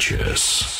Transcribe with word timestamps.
Sanchez. 0.00 0.79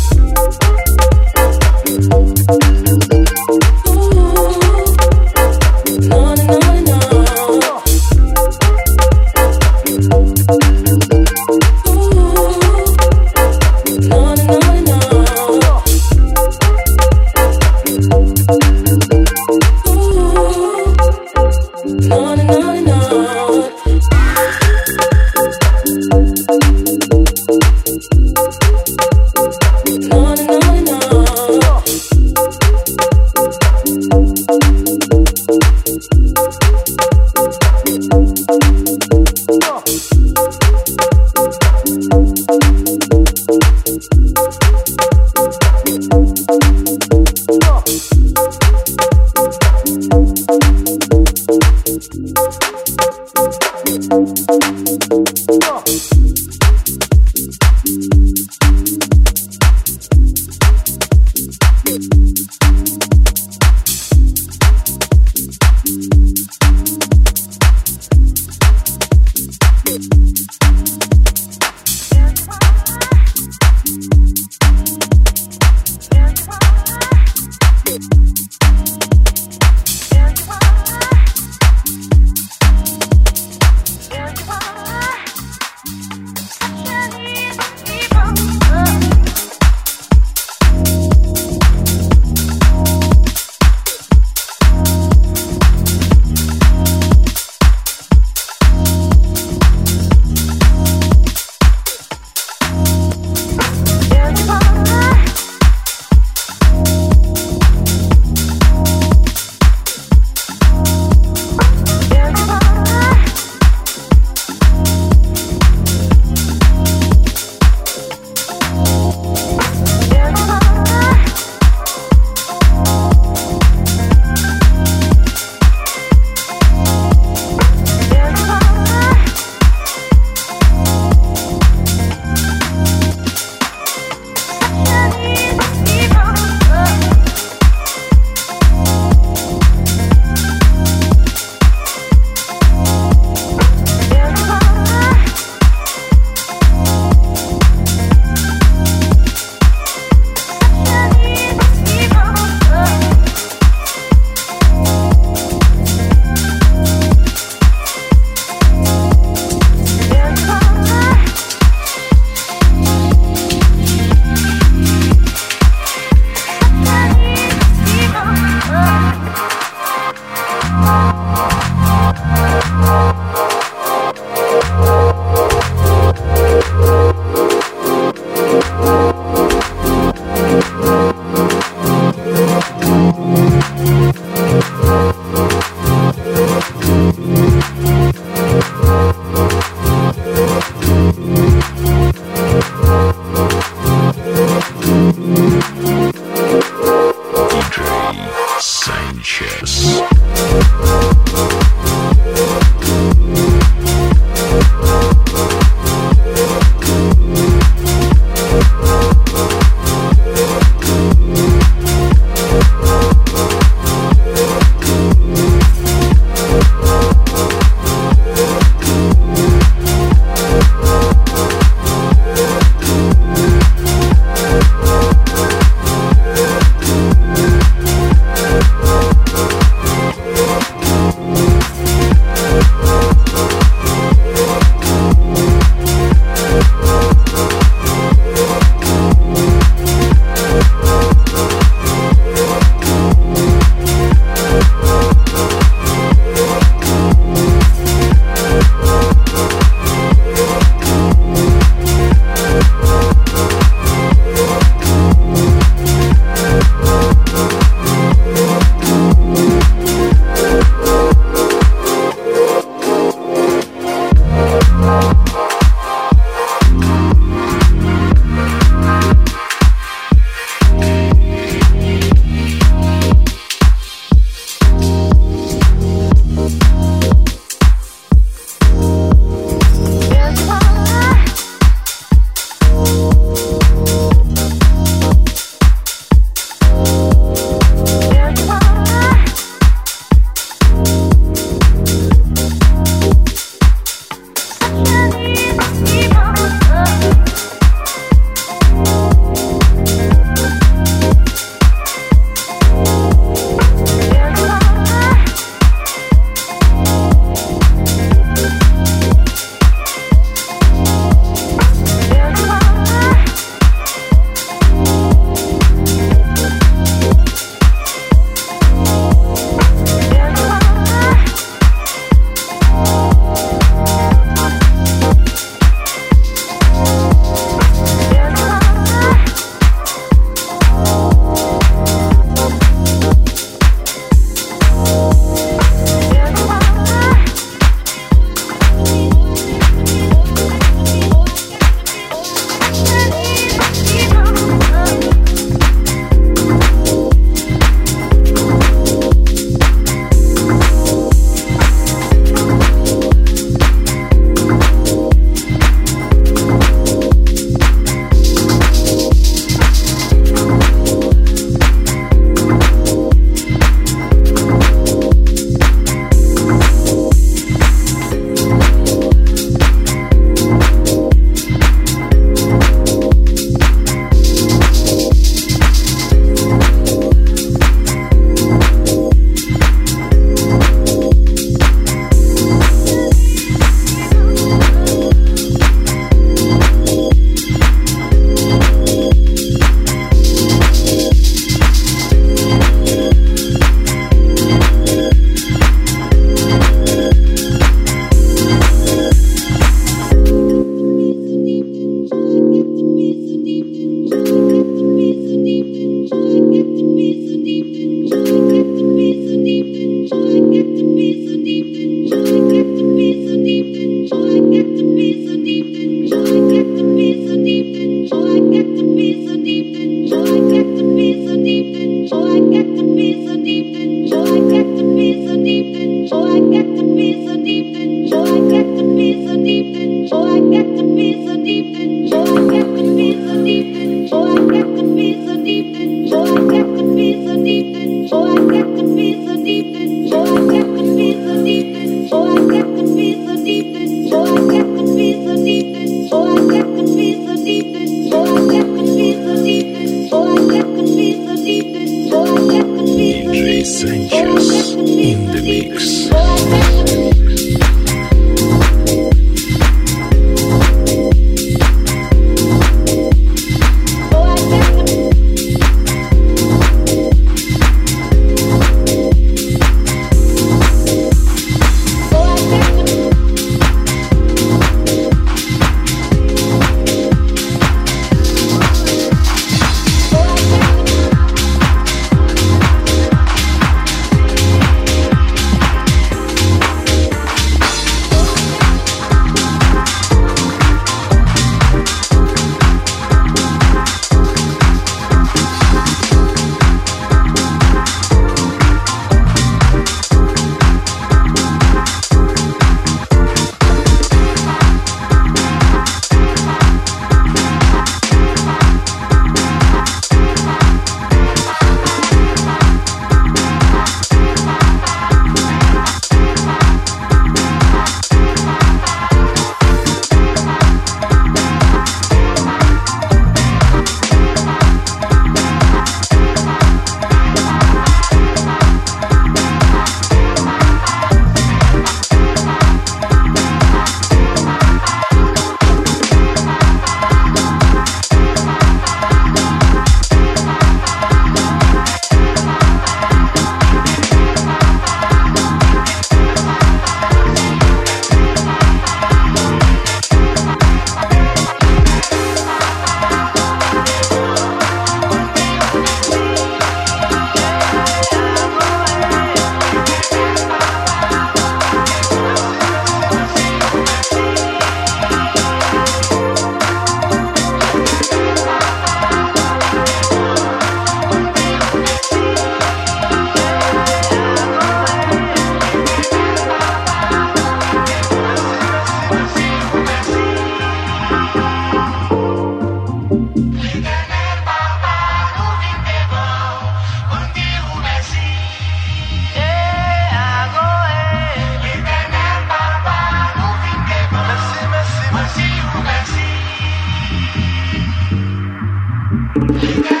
Yeah. 599.35 600.00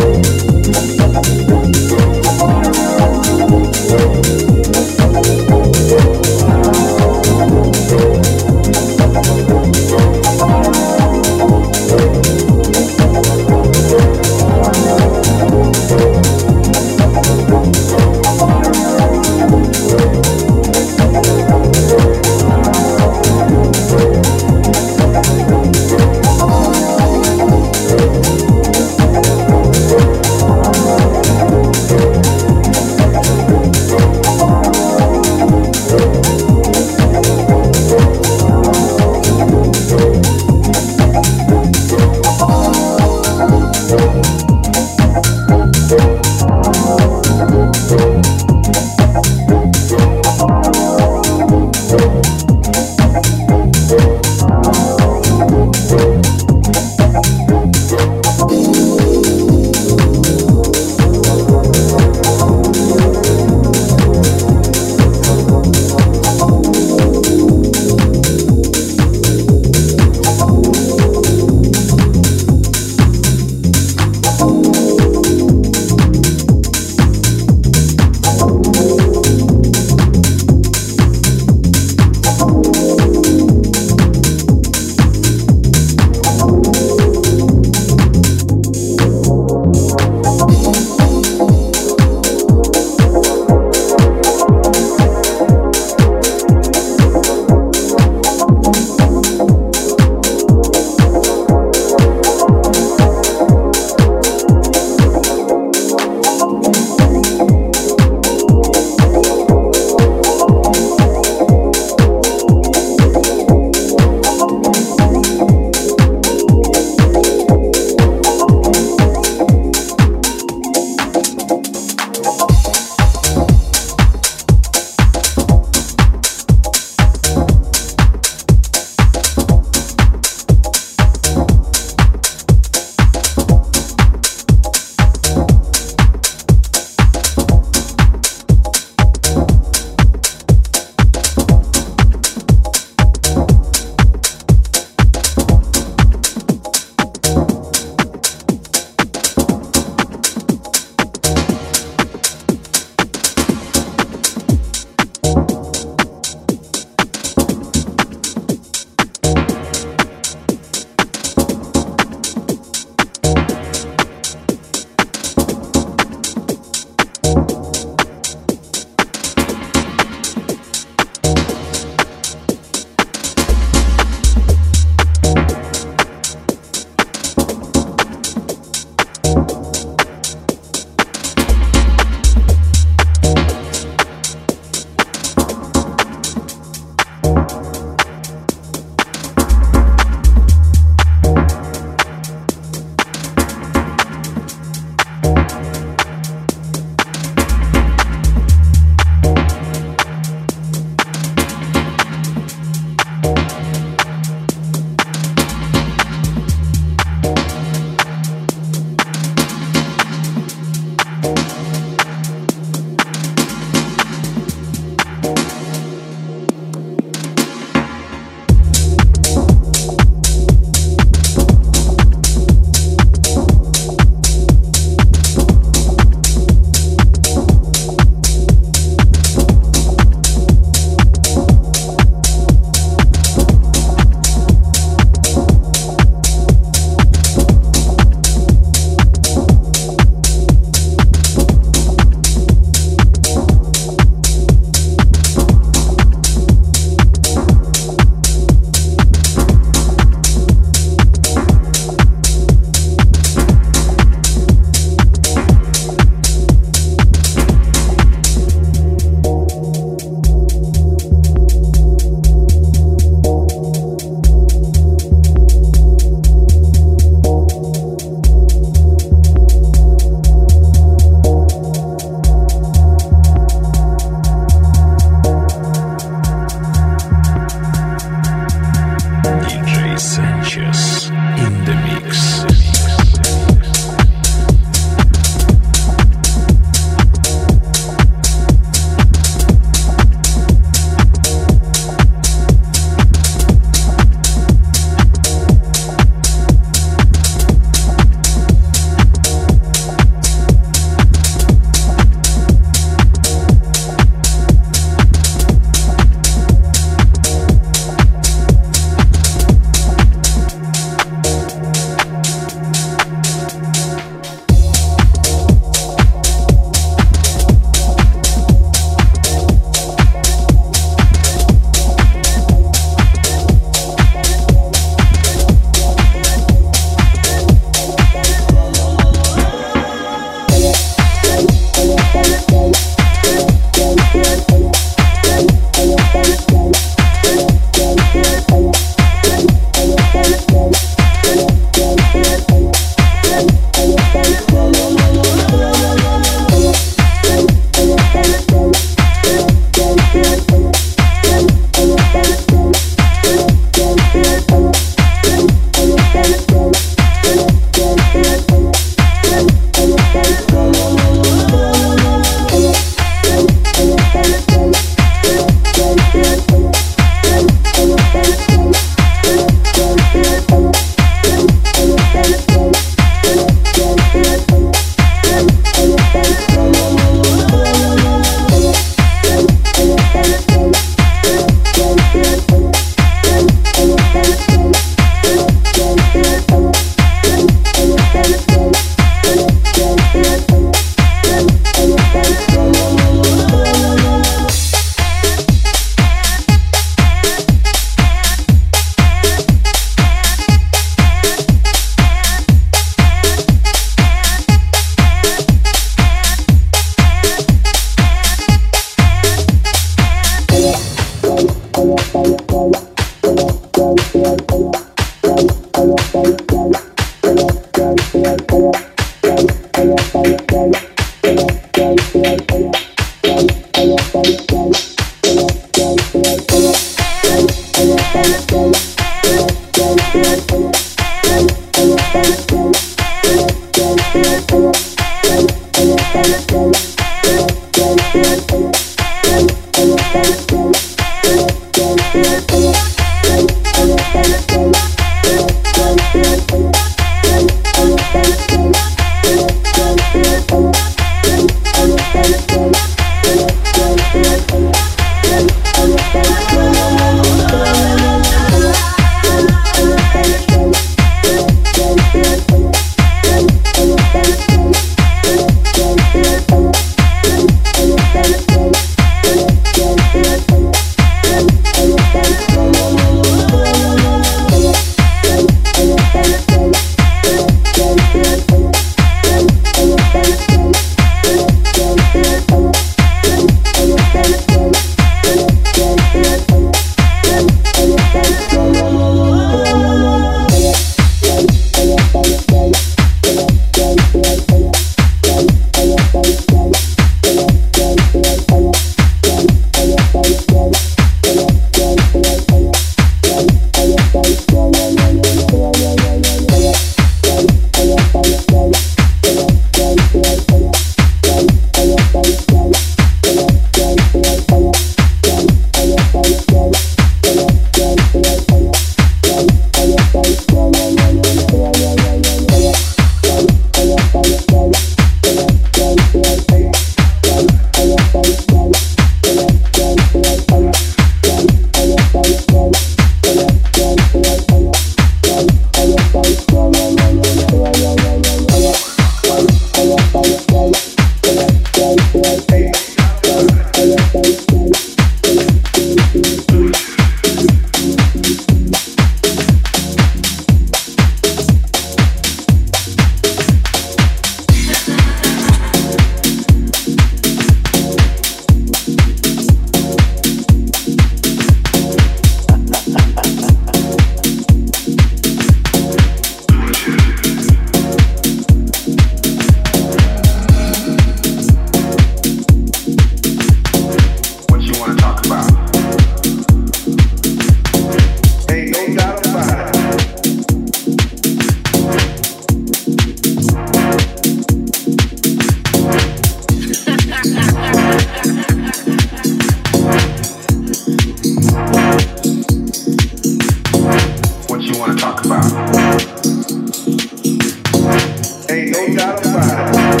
Ain't 598.50 598.70
no 598.70 598.94
doubt 598.96 599.26
about 599.26 600.00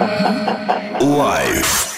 Life. 0.00 1.90